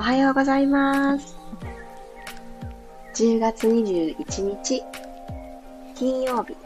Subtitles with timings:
[0.00, 1.36] おはようございます。
[3.16, 4.82] 10月21日、
[5.94, 6.56] 金曜日、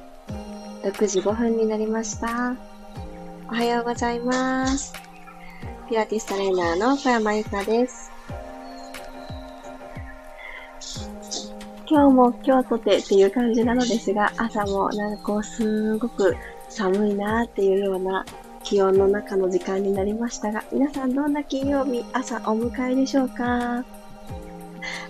[0.85, 2.55] 6時5分になりました。
[3.51, 4.93] おはようございます。
[5.89, 8.13] ピラティストレーナーの小山由かです。
[11.91, 16.37] 今日も今日とてっていう感じなのですが、朝もなんかこうすごく
[16.69, 18.25] 寒いなっていうような
[18.65, 23.85] 気温の中の時間になりましたが、皆さんどんな金曜日朝お迎えでしょうか？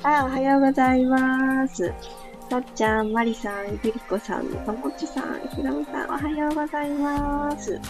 [0.02, 1.92] あ、おはようございます。
[2.50, 7.80] さっちゃん、まりさん、ゆりこさん、ともちさん、ひろみさん、おはようございます。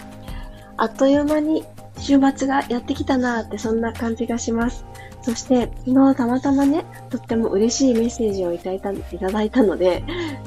[0.77, 1.65] あっという間に
[1.99, 4.85] 週末がやってきたなーってそんな感じがします。
[5.23, 10.03] そして、昨日たまたまね、とっても嬉しいメッセージをいただいたいただいたので、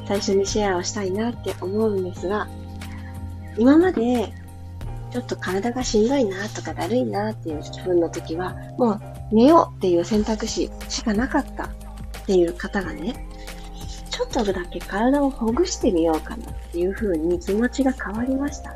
[0.07, 2.47] 最初にシェアをしたいなって思うんですが、
[3.57, 4.33] 今まで
[5.11, 9.01] ちょっと体がしんどいなとかだるいなっていう自分の時は、もう
[9.33, 11.69] 寝ようっていう選択肢しかなかったっ
[12.27, 13.27] ていう方がね、
[14.11, 18.75] ちょっとだけ体をほぐしてみようかなっていう風に気持ちが変わりました。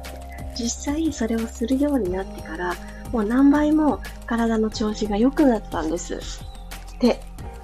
[0.55, 2.75] 実際それをするようになってから、
[3.11, 6.15] もう何倍も体の調子が良くなったんです。
[6.15, 7.21] って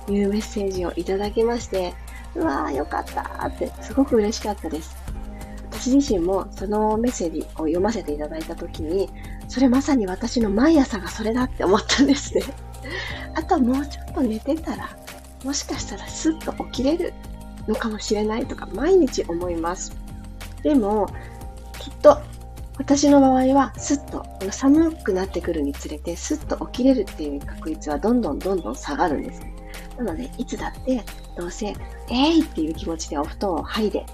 [0.08, 1.94] いうメッセージをいただきまして、
[2.34, 4.96] うわーよかったってすごく嬉しかったです。
[5.78, 9.08] 私自身もそのメッセージを読ませていただいたときに、
[9.48, 12.42] それまさに私の毎朝がそれだって思ったんですね。
[13.34, 14.90] あともうちょっと寝てたら、
[15.44, 17.14] もしかしたらスッと起きれる
[17.68, 19.92] のかもしれないとか毎日思います。
[20.64, 21.08] でも、
[21.78, 22.18] きっと
[22.76, 29.42] 私の場合はスッと寒くなってくるにつれてスッと起きれるっていう確率はどんどんどんどん下がるんです。
[29.98, 31.02] なので、いつだって
[31.36, 31.74] どうせ、
[32.10, 34.06] えいっていう気持ちでお布団を剥いで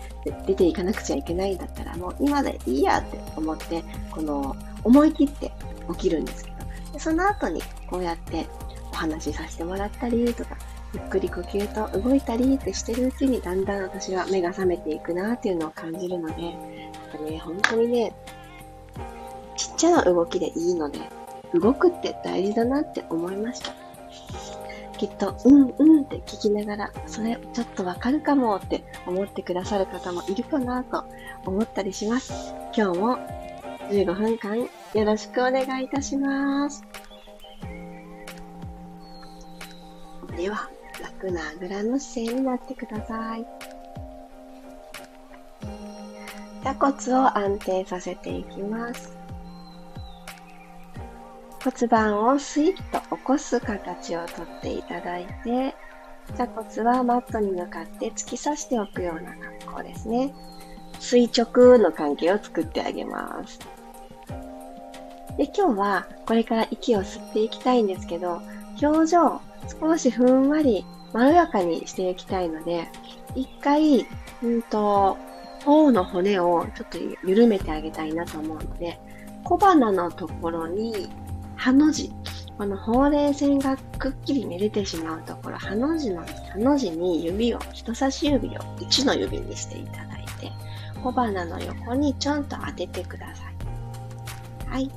[0.47, 5.53] 出ていかなくちゃいけないんだったら、もう今でいいやって思って、この思い切って
[5.93, 6.51] 起きるんですけ
[6.93, 8.47] ど、その後にこうやって
[8.93, 10.57] お話しさせてもらったりとか、
[10.95, 16.53] ゆっくり呼吸と動いたりってしてるうちにだんだん私は目が覚めていくなっていうのを感じるので、やっ
[17.13, 18.15] ぱね、本当にね、
[19.57, 21.01] ちっちゃな動きでいいので、
[21.53, 23.84] 動くって大事だなって思いました。
[25.07, 31.05] きっと、うんうんって聞きながら、それちょっとわかるかもって思ってくださる方もいるかなと
[31.45, 32.55] 思ったりします。
[32.75, 33.19] 今日も
[33.91, 36.83] 15分間よろしくお願いいたします。
[40.39, 40.71] では、
[41.03, 43.47] 楽なあぐらの姿勢になってください。
[46.63, 49.19] 座骨を安定させていきます。
[51.65, 55.75] 骨盤をスイッとこす形をとっていただいて、
[56.37, 60.35] 座骨はマットに向かって突き刺しておくような格好ですね。
[61.01, 63.59] 垂直の関係を作ってあげます。
[65.37, 68.41] で、今日はこれから息を吸っていきたいんですけど、
[68.81, 69.41] 表情
[69.81, 72.89] 少しふんわりまろやかにしていきたいので、
[73.35, 74.07] 一回、
[74.43, 75.17] うんと、
[75.65, 78.99] 頬の骨をちょっと緩めてあげたいなと思うので、
[79.45, 81.09] 小鼻のところに
[81.57, 82.13] ハの字。
[82.57, 90.53] このほうれい線がくっきりね、出てしまうところ、ハの字の、ハの字に指を、人差し指を1の指にしていただいて、
[91.03, 93.55] 小鼻の横にちょんと当ててください。
[94.69, 94.91] はい。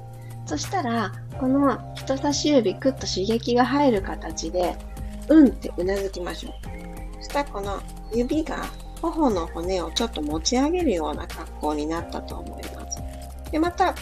[0.45, 4.77] そしたら、この人差し指くっと刺激が入る形で、
[5.29, 6.53] うんってうなずきましょう。
[7.17, 7.81] そしたらこの
[8.13, 8.65] 指が
[9.01, 13.01] 頬の骨をちょっと持ち上げるような格好になったと思います。
[13.51, 13.95] で、また、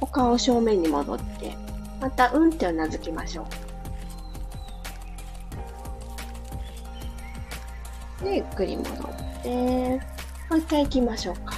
[0.00, 1.56] お顔正面に戻って、
[2.02, 3.46] また、うんってうなずきましょ
[8.20, 8.24] う。
[8.24, 10.00] で、ゆっくり戻って、
[10.50, 11.54] もう一回行きましょうか。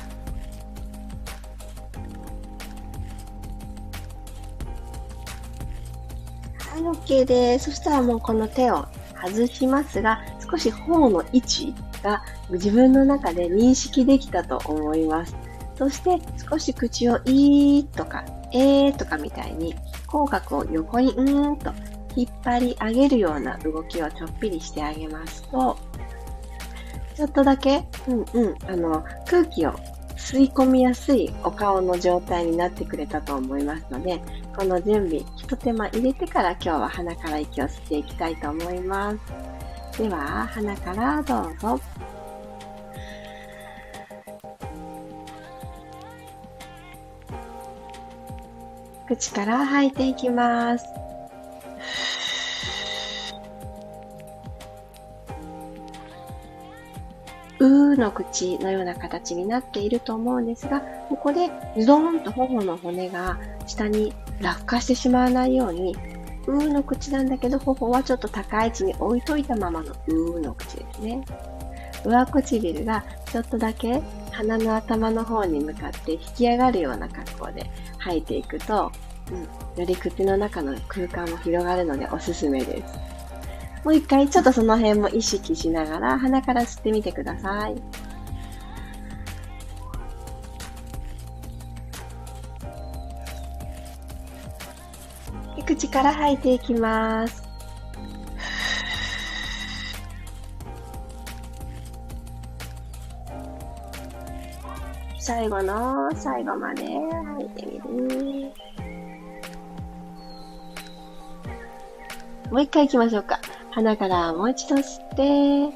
[6.59, 7.71] はい、OK です。
[7.71, 8.87] そしたらもうこの手を
[9.27, 15.35] 外しますが、少し頬の位置が自分の中で認識できたと思います。
[15.77, 19.75] そして少し口をいーとかえーとかみたいに
[20.15, 21.73] 口角を横にうーんと
[22.15, 25.77] 引っ張り上げるような動きをちょっぴりしてあげますと、
[27.17, 29.73] ちょっとだけ、うんうん、あの、空気を
[30.17, 34.23] 吸い込みやすいお顔の状態になってくれたと思いますので、
[34.57, 39.13] この準備、一手間入れてから今日は鼻から息を吸っていきたいと思いま
[39.93, 39.99] す。
[39.99, 41.81] では、鼻からどうぞ。
[49.07, 50.87] 口から吐いていきます。
[57.61, 65.97] うーの口のような形になっていると思うんですが、ここでズドンと頬の骨が下に落下してしまわないように、
[66.47, 71.25] うーの口なんだけど、頬はちょっと高い位置に置いといたままのうーの口ですね。
[72.05, 74.03] 上唇がちょっとだけ
[74.35, 78.91] 鼻の頭の方に向かって引き上がるような格好で吐いていくと、
[79.31, 82.95] うん、より口の中の空間も広がるのでおすすめです。
[83.85, 88.05] もう一回ちょっとその辺も意識しながら鼻から吸ってみてください。
[95.65, 97.44] 口から吐いていきます。
[105.27, 108.53] 最後の最後まで吐いてみる。
[112.51, 113.41] もう一回行きましょうか。
[113.71, 115.09] 鼻からもう一度吸っ
[115.71, 115.75] て、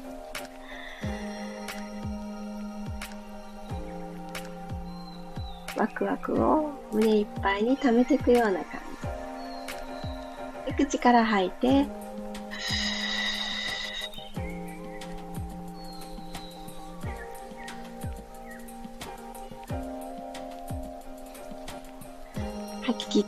[5.75, 8.79] ワクワクを胸いっぱいに溜めていくような感
[10.67, 10.77] じ。
[10.77, 11.87] で口から吐いて、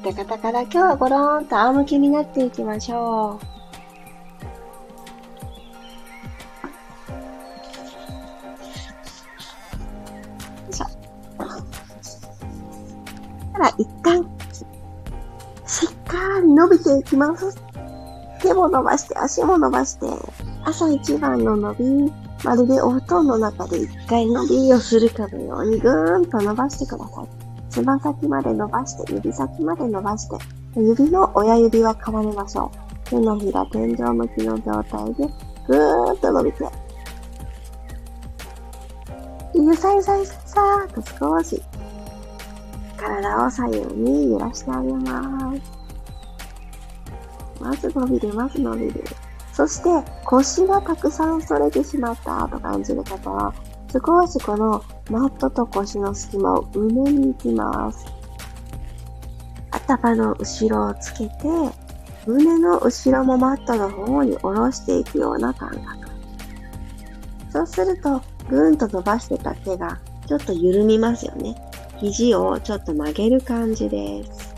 [0.10, 3.46] った方から今日はゴローンと仰向けになっていきましょう。
[13.54, 14.28] から一旦、
[15.68, 17.56] しっかり伸びていきます。
[18.42, 20.08] 手も伸ばして、足も伸ばして、
[20.64, 22.14] 朝一番の伸び、
[22.44, 27.21] まるでお布団の中で一回伸びをするかのようにぐーんと伸ばしてください。
[27.72, 30.36] つま先まで伸ばして、指先まで伸ばして、
[30.76, 32.70] 指の親指は絡めましょ
[33.06, 33.10] う。
[33.10, 35.28] 手のひら天井向きの状態で、
[35.68, 36.66] ぐーんと伸びて、
[39.56, 41.62] ゆさゆさゆさーっと少し、
[42.98, 45.62] 体を左右に揺らしてあげます。
[47.62, 49.04] まず伸びる、まず伸びる。
[49.54, 49.90] そして
[50.26, 53.54] 腰がたくさん反れてしまったと感じる方は、
[53.94, 54.82] 少しこの
[55.12, 58.06] マットと腰の隙間を埋めに行きます。
[59.72, 61.34] 頭の後ろをつけて、
[62.26, 65.84] 胸の後ろもマットの方に下ろしていくような感覚。
[67.52, 71.58] そうすると、ぐーんと伸ばしてた手がちょっと緩みますよね。
[72.00, 74.56] 肘をちょっと曲げる感じです。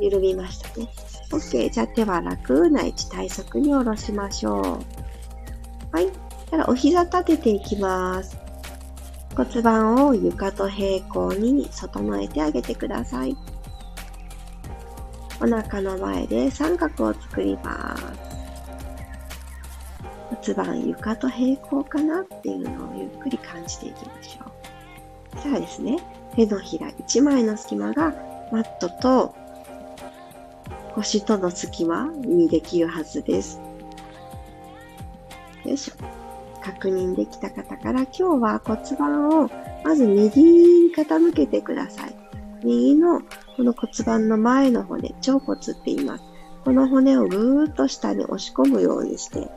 [0.00, 0.88] 緩みましたね。
[1.30, 1.70] OK。
[1.70, 5.96] じゃあ手は楽な位置体側に下ろしましょう。
[5.96, 6.10] はい。
[6.50, 8.41] たらお膝立てていきます。
[9.34, 13.36] 骨盤を床と平行に整えてあげてください。
[15.40, 18.04] お腹の前で三角を作ります。
[20.42, 24.44] 骨盤床と平行かなっていうのをゆっくり感じていきましょ
[25.36, 25.38] う。
[25.38, 25.98] さあですね、
[26.36, 28.14] 手のひら1枚の隙間が
[28.52, 29.34] マットと
[30.94, 33.58] 腰との隙間にできるはずです。
[35.64, 36.21] よいしょ。
[36.64, 39.50] 確認できた方から今日は骨盤を
[39.84, 42.14] まず右に傾けてください。
[42.64, 43.20] 右の
[43.56, 46.24] この骨盤の前の骨、腸骨って言います。
[46.64, 49.50] この骨をぐーっと下に押し込むようにして、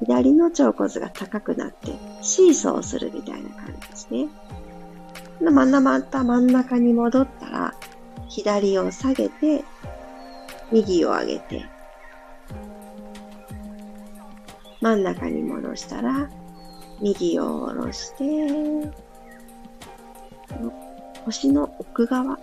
[0.00, 4.28] 左の腸骨が高くなってシーソーするみたいな感じですね。
[5.40, 7.74] まんまた真ん中に戻ったら、
[8.28, 9.64] 左を下げて、
[10.72, 11.64] 右を上げて、
[14.86, 16.30] 真ん中に戻したら、
[17.00, 18.24] 右を下ろして、
[21.24, 22.38] 腰の奥側、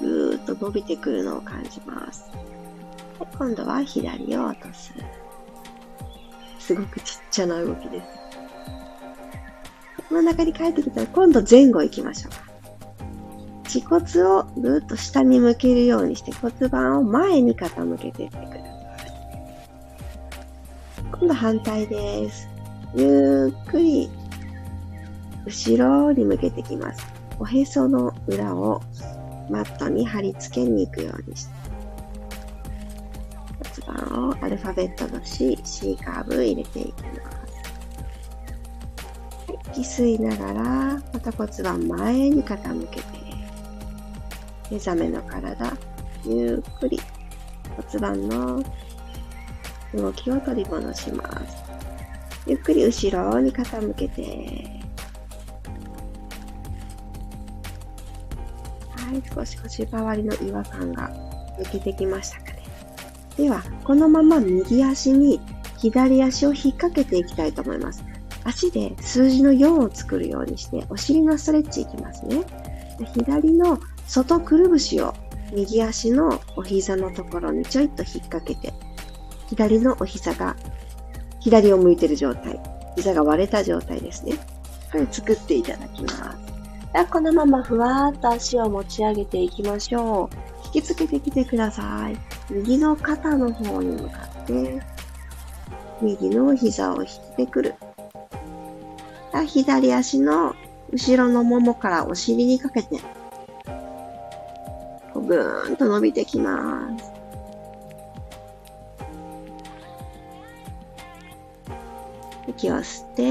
[0.00, 2.24] ぐーっと伸びてくるのを感じます。
[3.36, 4.94] 今度は左を落とす。
[6.58, 8.06] すごくちっちゃな動きです。
[10.10, 12.46] 真ん中に帰ってきたら今度前後行きましょうか。
[13.64, 18.65] 恥骨をぐーっと下に向けるようにして骨盤を前に傾けていってください。
[21.18, 22.46] 今度反対です。
[22.94, 24.10] ゆっくり
[25.46, 27.06] 後ろに向けてきます。
[27.38, 28.82] おへその裏を
[29.48, 31.54] マットに貼り付けに行くようにして。
[33.86, 37.08] 骨盤をアルファベットの C、C カーブ入れていきま
[39.72, 39.80] す。
[39.80, 40.62] 息吸いながら、
[41.14, 43.04] また骨盤前に傾けて、
[44.70, 45.76] 目覚めの体、
[46.26, 47.00] ゆっくり
[47.90, 48.62] 骨盤の
[49.94, 51.64] 動きを取り戻します。
[52.46, 54.22] ゆっくり後ろに傾けて、
[58.90, 61.10] はい、少し腰回りの違和感が
[61.58, 62.62] 抜けてきましたかね。
[63.36, 65.40] では、このまま右足に
[65.78, 68.04] 左足を引っ掛けていきたいと思います。
[68.44, 72.44] 足で数字の4を作るようにして、お尻のストレッチいきますね。
[73.14, 75.14] 左の外くるぶしを
[75.52, 78.72] 右足のお膝のところにちょいっと引っ掛けて、
[79.48, 80.56] 左のお膝が
[81.40, 82.60] 左を向いてる状態。
[82.96, 84.34] 膝が割れた状態ですね。
[84.90, 86.16] これ作っていただきます。
[86.92, 90.36] ではこのままふわーっと足を持ち上げていきましょう。
[90.66, 92.16] 引きつけてきてください。
[92.50, 94.80] 右の肩の方に向かって、
[96.00, 97.74] 右の膝を引いてくる。
[99.46, 100.54] 左足の
[100.90, 102.98] 後ろのももからお尻にかけて、
[105.14, 107.15] ぐーんと伸びてきます。
[112.56, 113.22] 息を吸って、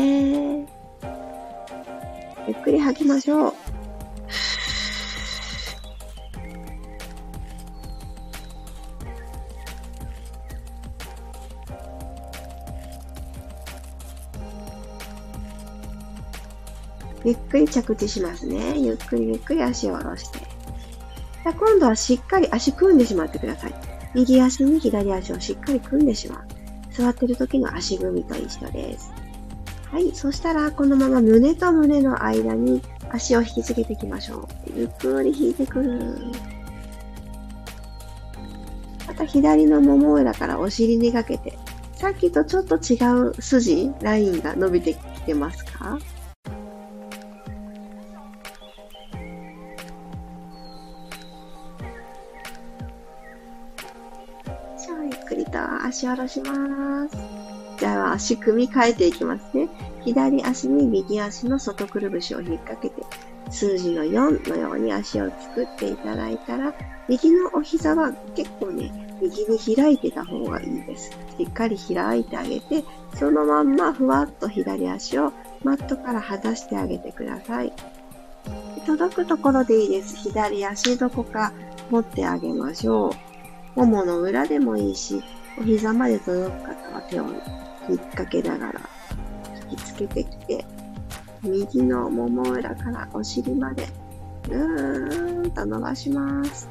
[2.48, 3.54] ゆっくり吐きましょう。
[17.24, 18.78] ゆっくり着地しますね。
[18.78, 20.38] ゆっくりゆっくり足を下ろして。
[20.38, 23.74] じゃ今度はしっかり足組んでしまってください。
[24.14, 26.55] 右足に左足をしっかり組んでしまう。
[26.96, 29.12] 座ってる時の足踏みと一緒です。
[29.92, 30.12] はい。
[30.14, 34.80] そしたら、このまま胸と胸の間に足を引きつけていきましょう。
[34.80, 36.16] ゆっくり引いてくる。
[39.08, 41.58] また左のもも裏からお尻にかけて、
[41.94, 42.98] さっきとちょっと違
[43.30, 45.98] う筋、ラインが伸びてきてますか？
[55.96, 57.18] 足下ろします。
[57.80, 59.70] じゃあ足組み替えていきますね。
[60.04, 63.02] 左足に右足の外くるぶしを引っ掛けて、
[63.50, 66.74] 数字の4のように足を作っていただいたら、
[67.08, 71.12] 右のお膝は結構ね、右に開いてた方がいいです。
[71.38, 72.84] しっかり開いてあげて、
[73.18, 75.32] そのまんまふわっと左足を
[75.64, 77.72] マットから外してあげてください。
[78.86, 80.18] 届くところでいいです。
[80.18, 81.54] 左足どこか
[81.90, 83.12] 持ってあげましょ
[83.76, 83.80] う。
[83.80, 85.24] ももの裏でもいいし、
[85.58, 87.24] お膝まで届く方は手を
[87.90, 88.82] 引っ掛けながら
[89.70, 90.66] 引きつけてきて、
[91.44, 93.88] 右のもも裏からお尻まで
[94.50, 96.68] ぐーんと伸ばします。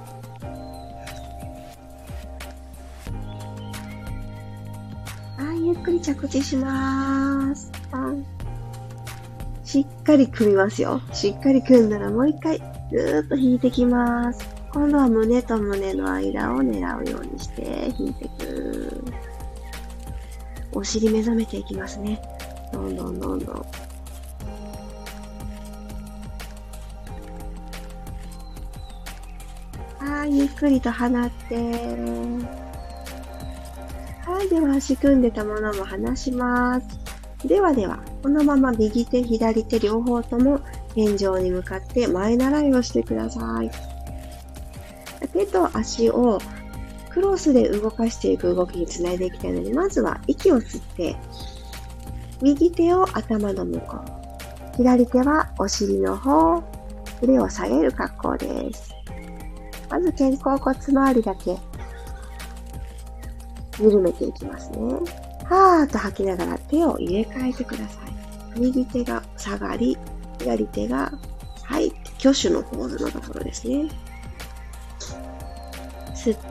[5.39, 7.73] はい、ゆっくり着地します。
[9.65, 11.01] しっかり組みますよ。
[11.13, 12.61] しっかり組んだらもう一回
[12.91, 14.54] ぐーっと引いてきます。
[14.75, 19.05] 今度は胸と胸の間を狙うようにして引いていく。
[20.73, 22.21] お尻目覚めていきますね。
[22.73, 23.67] どんどんどんどん。
[30.01, 31.11] はい、ゆっくりと放っ
[31.49, 31.55] て。
[34.27, 36.99] はい、では足組んでたものも離します。
[37.47, 40.59] ではでは、このまま右手、左手両方とも
[40.95, 43.94] 天井に向かって前習いをしてください。
[45.35, 46.41] 手と足を
[47.11, 51.17] クロスで動かしていく動きにつないでいきたいので、まずは息を吸って、
[52.41, 56.63] 右手を頭の向こう、左手はお尻の方、
[57.23, 58.95] 腕を下げる格好です。
[59.91, 61.57] まず肩甲骨周りだけ
[63.81, 64.79] 緩めていきますね。
[65.45, 68.01] はーっと吐きながら手を入れ替えてくださ
[68.57, 68.61] い。
[68.61, 69.97] 右手が下がり、
[70.39, 71.13] 左手が
[71.65, 73.89] 入って、挙手のポーズのところですね。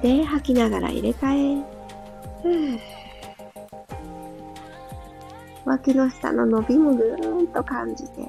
[0.04, 1.64] 吸って吐きながら入れ替
[2.44, 2.80] え。
[5.64, 8.20] 脇の下の伸びもぐーんと感じて。
[8.20, 8.26] 吸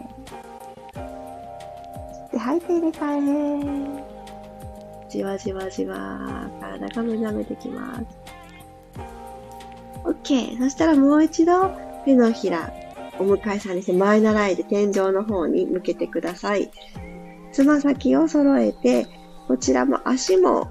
[2.26, 4.04] って吐いて入れ替え。
[5.08, 8.04] じわじわじわ、体が目覚めてきます。
[10.04, 10.56] OK。
[10.58, 11.72] そしたらもう一度、
[12.04, 12.72] 手のひら、
[13.18, 16.70] お迎えさんにして前習いで天井の方に向けてください。
[17.50, 19.08] つま先を揃えて、
[19.48, 20.70] こちらも足も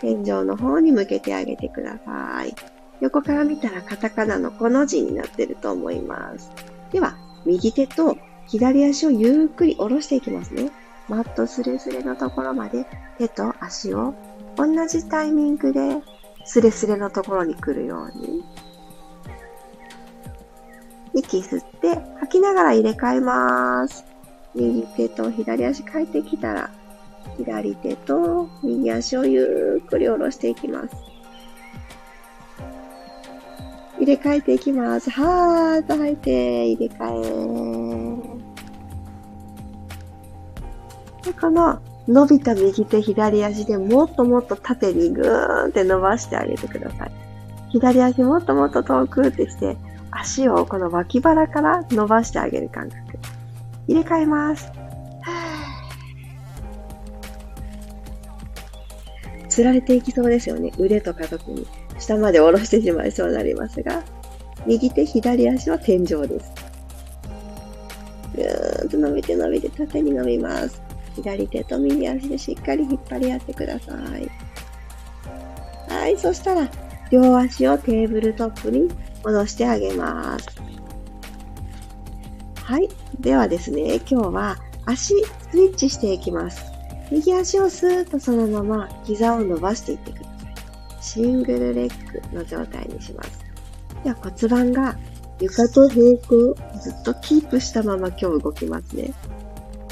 [0.00, 2.54] 天井の方に向けてあげてください。
[3.00, 6.50] 横から見たらカタカナのこの字になってると思います。
[6.92, 10.70] では、右手と左足をゆっくり下ろしていきますね。
[11.08, 12.86] マットスレスレのところまで
[13.18, 14.14] 手と足を
[14.56, 16.00] 同じタイミングで
[16.44, 18.44] スレスレのところに来るように。
[21.14, 24.04] 息吸って吐きながら入れ替えます。
[24.54, 26.70] 右手と左足帰ってきたら
[27.36, 30.96] 左手と右足をゆっくり下ろしていきます。
[33.98, 35.10] 入れ替えていきます。
[35.10, 37.04] はーっと吐いて、入れ替
[41.22, 41.32] え。
[41.32, 47.12] で、この伸びた右手、左足でもっともっと縦にぐーんって伸ばしてあげてください。
[47.70, 49.76] 左足もっともっと遠くってして、
[50.10, 53.18] 足をこの脇腹から伸ばしてあげる感覚。
[53.88, 54.70] 入れ替えます。
[59.54, 60.72] 釣られていきそうですよね。
[60.78, 61.64] 腕とか特に。
[62.00, 64.02] 下まで下ろしてしまいそうになりますが、
[64.66, 66.52] 右手、左足は天井です。
[68.34, 70.82] ぐーんと伸びて伸びて縦に伸びます。
[71.14, 74.28] 左手と右足でしっかり引っ張り合ってください。
[75.88, 76.68] はい、そしたら、
[77.12, 78.88] 両足をテーブルトップに
[79.24, 80.48] 戻してあげます。
[82.56, 82.88] はい。
[83.20, 85.14] ではですね、今日は足
[85.52, 86.73] スイッチしていきます。
[87.10, 91.02] 右足をスーッとそのまま膝を伸ばしていってください。
[91.02, 93.44] シングルレッグの状態にします。
[94.02, 94.96] では骨盤が
[95.40, 99.12] 床と平行、ずっとキープしたまま今日動きますね。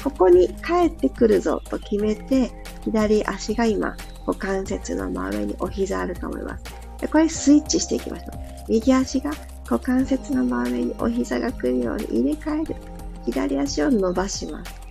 [0.03, 2.51] ここに帰ってくるぞと決めて、
[2.83, 6.63] 左足が今、股関節の真上にお膝あると思います。
[6.99, 8.39] でこれスイッチしていきましょう。
[8.69, 9.31] 右足が
[9.69, 12.75] 股関節の真上にお膝が来るように入れ替える。
[13.25, 14.82] 左足を伸ばします。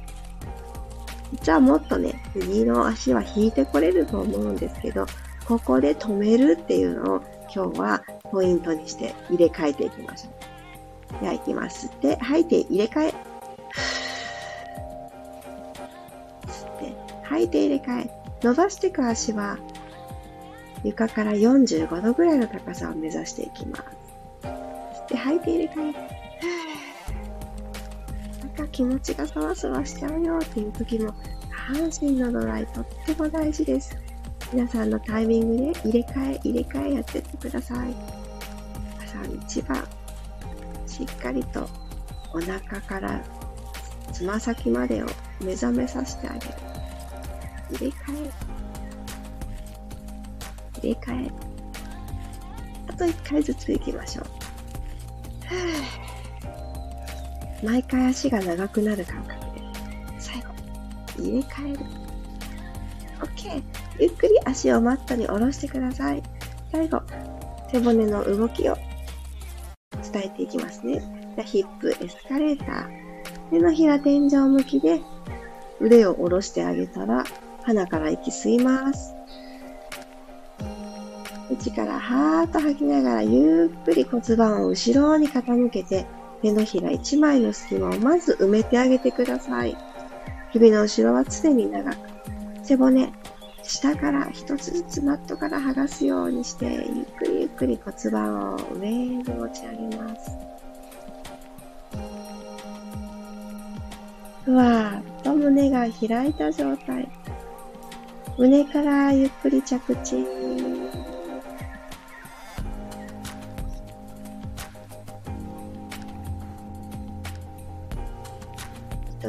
[1.33, 5.07] 実はもっとね、右の足は引いてこれると思うんですけど、
[5.47, 7.23] ここで止めるっていうのを
[7.55, 10.31] 今日はポイントにして入れ替えていきましょ
[11.19, 11.21] う。
[11.21, 11.87] では行きます。
[11.87, 13.15] 吸って吐いて入れ替え。
[16.47, 18.11] 吸って吐いて入れ替え。
[18.43, 19.59] 伸ばしていく足は
[20.85, 23.85] 床から45度ぐらいの高さを目指していきます。
[24.43, 26.22] 吸って吐いて入れ替え。
[28.73, 31.15] 気持ちがそわそわしちゃうよっていう時も
[31.51, 33.97] 下半身のドライとっても大事です。
[34.53, 37.95] 皆さんのタイミングで入れ替え入れ替えやってってください。
[38.99, 39.87] 朝一番
[40.87, 41.69] しっかりと
[42.35, 43.23] お腹から
[44.13, 45.07] つま先までを
[45.41, 46.55] 目覚めさせてあげる。
[47.71, 48.31] 入れ替え。
[50.81, 51.31] 入れ替え。
[52.89, 54.27] あと1回ずついきましょう。
[57.63, 59.63] 毎回足が長くなる感覚で
[60.19, 60.49] 最後
[61.19, 61.79] 入れ替える
[63.21, 63.63] OK
[63.99, 66.23] ゆっくり足をマットに下ろしてください。
[66.73, 67.03] 最後、
[67.71, 68.77] 背骨の動きを
[70.13, 71.01] 伝えていきますね。
[71.37, 72.89] じゃヒップ、エスカレーター。
[73.51, 75.01] 手のひら天井向きで
[75.81, 77.25] 腕を下ろしてあげたら、
[77.63, 79.15] 鼻から息吸います。
[81.49, 86.07] 口からはーっと吐きながらゆっくり骨盤を後ろに傾けて
[86.43, 89.77] 手のひら1枚の隙間をまず埋めてあげてください。
[90.53, 91.97] 首の後ろは常に長く。
[92.63, 93.13] 背骨、
[93.63, 100.37] 下から一つずつマットから剥がすようにしてゆっくりゆっくり骨盤を上に持ち上げます
[104.45, 107.09] ふわーっと胸が開いた状態
[108.37, 110.17] 胸からゆっくり着地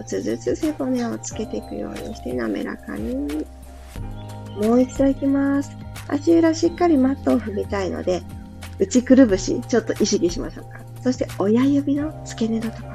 [0.04, 3.46] 一つずつ背骨をつけていくようにして滑らかに
[4.62, 5.76] もう一度いきます。
[6.08, 8.22] 足裏しっかりマットを踏みたいので、
[8.80, 10.82] 内くるぶし、ちょっと意識しましょうか。
[11.02, 12.94] そして親指の付け根のところ。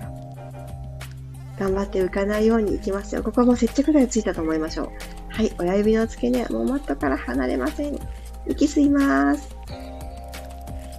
[1.59, 3.23] 頑張って浮かないようにいきますよ。
[3.25, 4.89] ここも接着剤ついたと思いましょう。
[5.31, 7.99] はい、親指の付け根、もうマットから離れません。
[8.47, 9.49] 息吸います。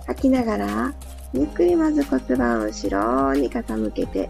[0.07, 0.93] 吐きながら、
[1.33, 4.29] ゆっくりまず骨盤を後ろに傾けて、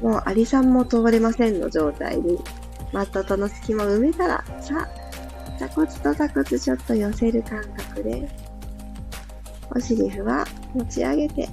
[0.00, 2.38] もうアリさんも通れませんの状態に、
[2.92, 8.28] マットとの隙間を埋めたら、さあ、座骨と座骨ちょっと寄せる感覚で、
[9.74, 11.48] お尻ふわ持ち上げて、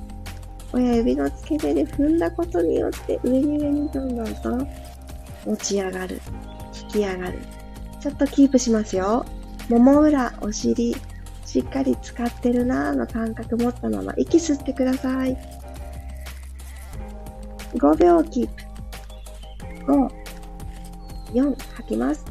[0.74, 4.68] 親指の付け根で踏んだことによって上に上にどんどんと
[5.46, 6.22] 持ち上がる、
[6.84, 7.40] 引き上がる。
[8.00, 9.26] ちょっとキープしますよ。
[9.70, 10.96] もも裏、お尻、
[11.46, 15.38] しっかり使ってるなーの感覚持ったまま息吸ってください。
[17.78, 18.54] 5秒キープ。
[19.92, 20.10] 5、
[21.34, 22.26] 4、吐きます。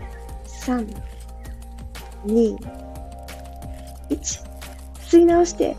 [0.66, 0.86] 3、
[2.26, 2.56] 2、
[4.10, 4.46] 1。
[5.00, 5.76] 吸い直して、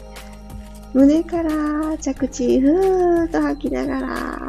[0.93, 4.47] 胸から着地、ふーっと吐きながら、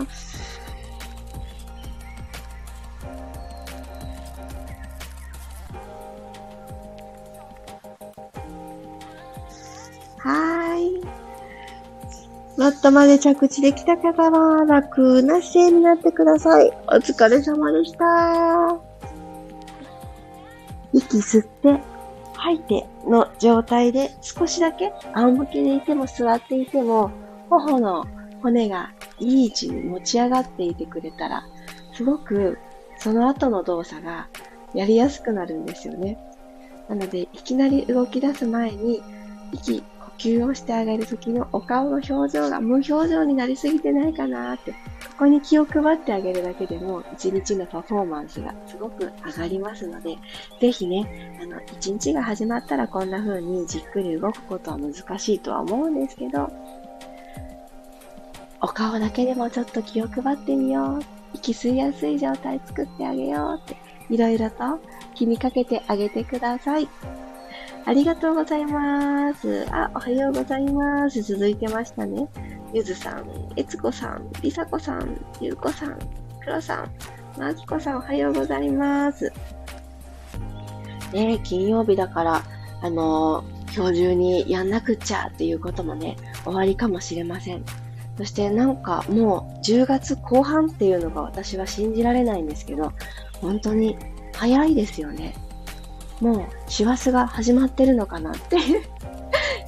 [12.68, 16.70] マットまで着地できた方は楽な姿勢になってください。
[16.88, 18.78] お疲れ様でした。
[20.92, 21.80] 息吸って、
[22.34, 27.10] 吐いての状態で少しだけ仰向けでいても座っていても、
[27.48, 28.04] 頬の
[28.42, 31.46] 骨がいい位置に持ち上がっていてくれたら、
[31.94, 32.58] すごく
[32.98, 34.28] その後の動作が
[34.74, 36.18] やりやすくなるんですよね。
[36.86, 39.02] なので、いきなり動き出す前に、
[39.54, 39.82] 息、
[40.18, 44.76] 呼吸をしてあげる時のお顔の表情が無表情になりすぎてないかなって、こ
[45.20, 50.18] こに気を配ってあげるだけでも、一日のパフォーマンスがすごく上がりますので、
[50.60, 56.50] ぜひね、あの、一日が始まったらこんな風にじっくり動くことは難しいとは思うんですけど、
[58.60, 61.00] お顔だけでもちょっと気を配ってみよう。
[61.34, 63.76] 息吸いやすい状態作ってあげようって、
[64.10, 64.80] いろいろと
[65.14, 66.88] 気にかけてあげてください。
[67.84, 69.66] ありがとうございます。
[69.70, 71.22] あ、おはようございます。
[71.22, 72.28] 続いてましたね。
[72.74, 73.24] ゆずさん、
[73.56, 75.98] えつこさん、りさこさん、ゆうこさん、
[76.40, 76.90] くろさん、
[77.38, 79.32] まきこさん、おはようございます。
[81.12, 82.42] ね金曜日だから、
[82.82, 87.64] あのー、今日中にやんなくっちゃっていうこともね、終わりかもしれません。
[88.18, 92.92] そしてなんかもう10月後半っていうのが私は信じられないんですけど、
[93.40, 93.96] 本当に
[94.34, 95.34] 早いですよね。
[96.20, 98.56] もう師走が始まってるのかなって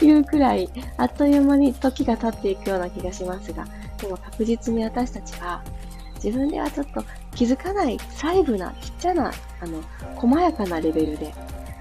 [0.04, 3.66] いうくらい、あっという間に時が経っていくような気がしますが、
[3.98, 5.62] でも確実に私たちは
[6.22, 9.82] 自分ではちょっと気づかない細部なちっちゃな、あの、
[10.16, 11.32] 細やかなレベルで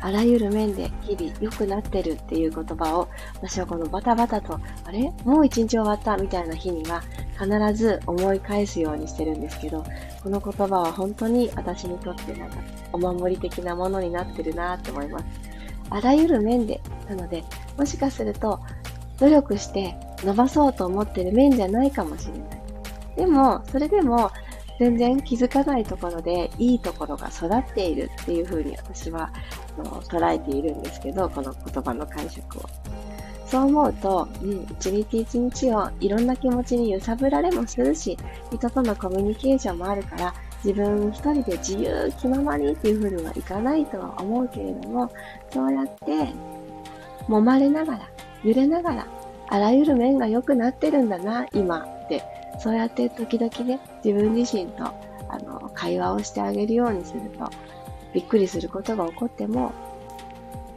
[0.02, 5.12] あらゆる面で日々良くなってるっていう言葉を私はこのバタバタと、あれ？
[5.24, 7.02] もう一日終わったみたいな日には
[7.38, 9.84] 必ず思い返すようにしてるんですけど、
[10.24, 12.58] この言葉は本当に私にとってなんか
[12.94, 15.26] お守り的なものになってるなって思います。
[15.90, 17.44] あらゆる面で、なので、
[17.78, 18.60] もしかすると
[19.20, 22.62] 努力して伸ばそうと思ってる面じゃないかもしれない。
[23.18, 24.32] でも、それでも
[24.80, 29.34] 全然気づかないところでいいところが育っているっていうふうに私は
[29.84, 32.62] の捉えているんですけど、この言葉の解釈を。
[33.46, 38.16] そう思うと、うん、一日一日をいろんな気持ちに揺さぶられもするし、
[38.52, 45.10] 人とのコミュニケーションもあるから、自分一人で自由気ままにっていうふうにはいかないとは思うけれども、
[45.52, 46.32] そうやって、
[47.28, 48.10] 揉まれながら、
[48.44, 49.08] 揺れながら、
[49.50, 52.24] あらゆる面が良くなってるんだな、今って、
[52.60, 57.50] そうやって時々ね、自分自身と、あの、会話をしてあげるようにすると、
[58.14, 59.74] びっくりすることが起こっても、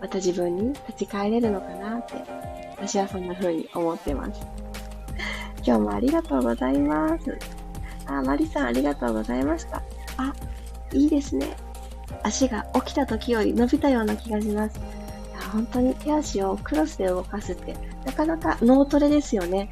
[0.01, 2.15] また自分に立ち返れるのかなって、
[2.77, 4.41] 私はそんな風に思ってます。
[5.65, 7.39] 今日もありがとうございます。
[8.07, 9.83] あ、マリさんありがとうございました。
[10.17, 10.35] あ、
[10.93, 11.57] いいですね。
[12.23, 14.81] 足が起きた時より伸びたような気がします。
[15.53, 19.71] 本当に手足をクロスで動かすって、なかなか脳トレですよね。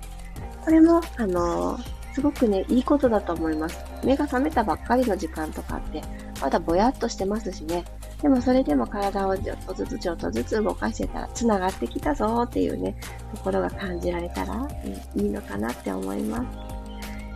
[0.63, 1.83] これも、あのー、
[2.15, 3.79] すごくね、いいことだと思います。
[4.05, 6.03] 目が覚めたばっかりの時間とかって、
[6.41, 7.85] まだぼやっとしてますしね。
[8.23, 12.97] でもそれでも体をちょっとずつちょっとずつ動かしてたら、繋がってきたぞっていうね、
[13.35, 16.45] ところが感じられたら、うん、いいのかなって思いま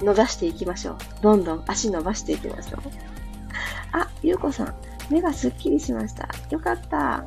[0.01, 0.05] す。
[0.05, 0.97] 伸ばしていきましょう。
[1.23, 2.81] どんどん足伸ばしていきましょう。
[3.93, 4.75] あ、ゆうこさん、
[5.09, 6.29] 目がすっきりしました。
[6.51, 7.25] よかった。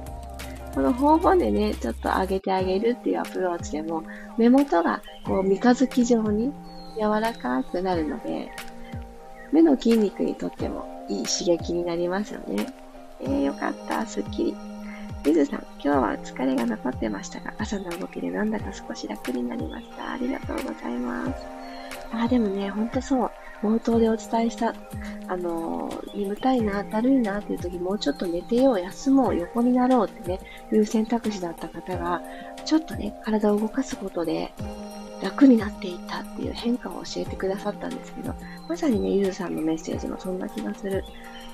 [0.75, 4.03] この頬骨ね、ちょっと上げてあげるっていうアプローチでも、
[4.37, 6.53] 目元がこう三日月状に
[6.99, 8.51] 柔らかくなるので、
[9.51, 12.67] 目の筋肉にとってもいい刺激になりますよね。
[13.19, 14.55] えー、よかった、すっきり。
[15.23, 20.13] リズさん、今日は疲れが残ってましたが、朝の動きでなんだか少し楽になりました。
[20.13, 21.45] ありがとうございます。
[22.13, 23.31] あ、でもね、ほんとそう。
[23.61, 24.75] 冒頭でお伝えした、
[25.27, 30.39] あのー、眠たいな、だるいなっていう時、もうちょっと寝てよう、休もう、横になろうってね、
[30.71, 32.21] いう選択肢だった方が、
[32.65, 34.53] ちょっとね、体を動かすことで、
[35.21, 38.33] 楽になっていったっていう変化を教えてくださったんですけど、
[38.67, 41.03] まさにね、ゆずさんのメッセージもそんな気がする。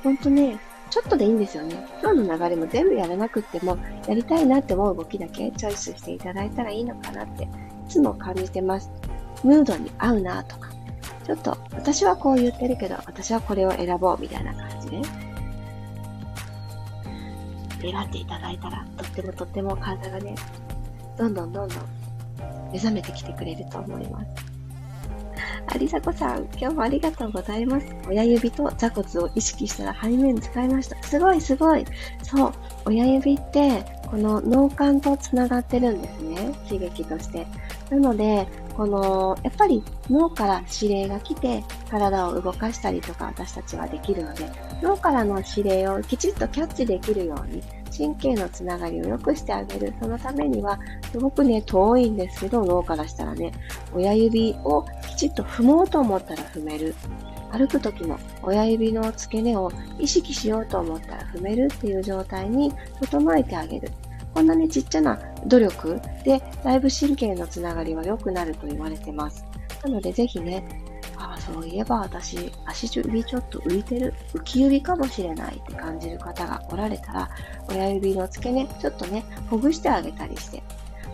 [0.04, 1.88] ほんとね、ちょっとでいいんですよね。
[2.02, 7.48] 今日の流れも全部やらなくっても、やりたいなって思う動きだけチョイスしていただいたらいいのかなって、い
[7.88, 8.90] つも感じてます。
[9.44, 10.70] ムードに合うなとか、
[11.26, 15.02] ちょっと私はこう言ってるけど、私はこれを選ぼうみたいな感じで、
[17.82, 20.36] 選んでいただいたら、とってもとっても体がね、
[21.18, 22.03] どんどんどんどん
[22.74, 24.54] 目覚めてきてくれると思います。
[25.68, 27.88] ありさこさん、今日もありがとうございます。
[28.08, 31.02] 親指と座骨を意識したら背面使いました。
[31.04, 31.86] すごいすごい。
[32.22, 32.54] そう、
[32.86, 36.52] 親指って、この脳幹と繋がってるんですね。
[36.68, 37.48] 刺激として。
[37.90, 44.50] なので、この、やっぱり脳から指令が来て、体を動かしたりとか私たちはできるので、
[44.82, 47.64] 脳からの指令をきちっとキャッチできるように、
[47.96, 49.94] 神経のつながりを良くしてあげる。
[50.02, 50.80] そのためには、
[51.12, 53.52] すごくね、遠いんですけど、脳からしたらね、
[53.94, 56.96] 親指をきちっと踏もうと思ったら踏める。
[57.52, 63.92] 歩く時も親指の付け根を意識しようと思ったら踏めるっていう状態に整えてあげる。
[64.34, 69.46] こんなね、ちっちゃな努力で、だいぶ神経のつながりは良くなると言われてます。
[69.84, 70.64] なので、ぜひね、
[71.46, 77.30] そういえば私、足指ちょっと浮いてる、浮き指かもしれないって感じる方がおられたら、
[77.70, 80.64] 親指の付け根、ちょっとね、ほぐしてあげたりして、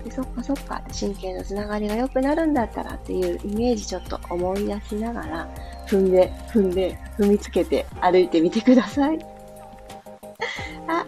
[0.03, 5.49] でそっかそっか、神経のつながりが良くなるんだったらっていうイメージちょっと思い出しながら、
[5.87, 9.19] 踏んで、踏んで、踏みつけて歩いてみてください。
[10.87, 11.05] あ、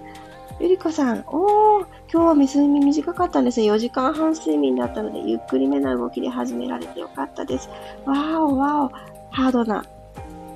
[0.59, 3.71] ゆりこさん、おー、今日は睡眠短かったんですね。
[3.71, 7.69] 4時間半睡眠だったので、ゆっくりめな動きで始められてよかったです。
[8.05, 9.85] わーお、わお、ハードな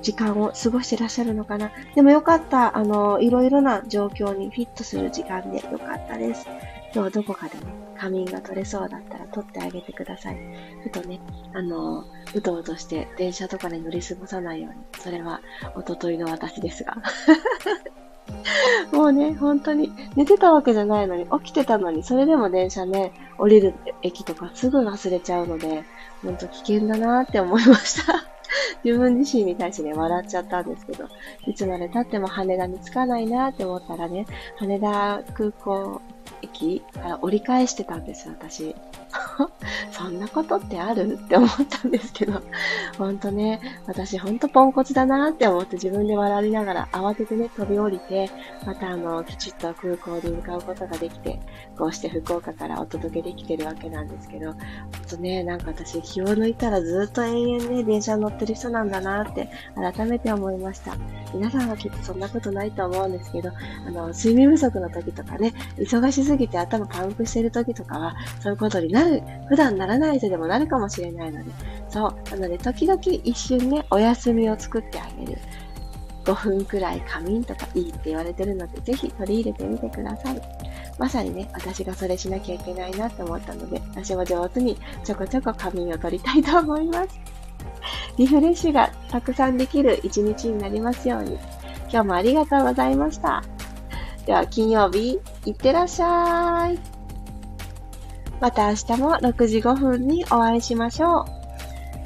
[0.02, 1.72] 時間を過ごしてらっしゃるのかな。
[1.94, 2.76] でもよかった。
[2.76, 6.46] あの、いろいろな状況にフィットする時間でよかったです。
[6.94, 7.64] 今日どこかでね、
[7.98, 10.38] 仮眠が取れそうだったら取ってあげてください。
[10.84, 11.20] ふとね、
[11.54, 14.78] あの、うとうとして電車とかで乗り過ごさないように。
[15.00, 15.40] それは、
[15.74, 16.96] おとといの私ですが。
[18.92, 25.84] もうね、本当に寝てたわけじゃないのに、起きてたのに、それでも電車ね、降りる駅とかすぐ忘れちゃうので、
[26.22, 28.35] ほんと危険だなって思いました。
[28.84, 31.06] 自分自身に対してね、笑っちゃったんですけど、
[31.46, 36.00] いつまで経っても羽田に着かないなって思ったらね、羽田空港
[36.52, 38.74] 駅から折り返してたんです、私。
[39.92, 41.14] そんなことってある？
[41.14, 42.42] って思ったんですけど、
[42.98, 48.30] ほんとね、私ほんとポンコツだなって思って自分で笑いながら慌ててね、飛び降りて、
[48.66, 51.40] またあの、きちっと空港に向かうことができて、
[51.78, 54.58] こうして福岡からお届けできてるわけなんですけど、ほん
[55.08, 60.94] とね、なんか私気を抜いたらずっと延々ね、電車乗ってる人なんだなって改めて思いました。
[61.32, 63.50] 皆さんはきっとそんなことないと思うんですけど、
[63.86, 71.50] あの、睡眠不足の時とかね、忙しすぎぎて頭パンクしてる時とかは、そういうことになる、普段ならない人でもなるかもしれないので、
[71.88, 75.38] そう、なので時々一瞬ね、お休みを作ってあげる。
[76.24, 80.42] 5分くらい仮眠とかいいって言われてるので、ぜひ取り入れてみてください。
[80.98, 87.20] まさにね、私がそれしなきゃいけないなって思ったので、私も上手にちょこちょこ仮眠を取りたいと思います。
[88.16, 91.38] リフレッシュがたくさんできる一日になりますように。
[91.88, 93.44] 今日もありがとうございました。
[94.24, 96.78] では金曜日、いってらっしゃい。
[98.40, 101.24] また明日も6時5分にお会いしましょう。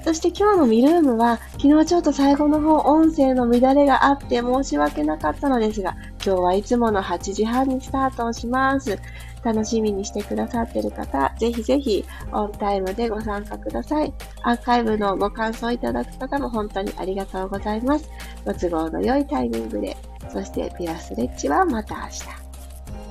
[0.04, 8.98] そして今日のミルームは、昨日ちょっと最後の方音声の乱れがあって申し訳なかったのですが、今日はいつもの8時半にスタートをします。
[9.42, 14.12] 楽しみにしてくださってる方、ぜひぜひオンタイムでご参加ください。
[14.42, 18.10] アーカイブのご感想いただく方も本当にありがとうございます。
[18.44, 19.96] ご都合の良いタイミングで
[20.30, 22.39] そしてピアスレッジはまた明日。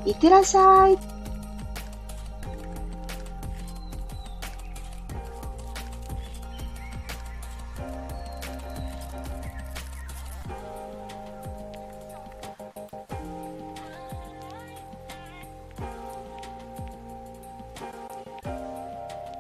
[0.10, 1.19] いってらっしゃい。